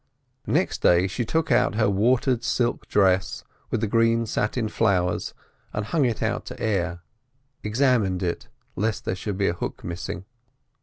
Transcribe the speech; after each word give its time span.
Next 0.47 0.81
day 0.81 1.05
she 1.05 1.23
took 1.23 1.51
out 1.51 1.75
her 1.75 1.87
watered 1.87 2.43
silk 2.43 2.87
dress, 2.87 3.43
with 3.69 3.81
the 3.81 3.87
green 3.87 4.25
satin 4.25 4.67
flowers, 4.67 5.35
and 5.73 5.85
hung 5.85 6.05
it 6.05 6.23
up 6.23 6.43
to 6.45 6.59
air, 6.59 7.03
examined 7.61 8.23
it, 8.23 8.47
lest 8.75 9.05
there 9.05 9.13
should 9.13 9.37
be 9.37 9.49
a 9.49 9.53
hook 9.53 9.83
missing. 9.83 10.25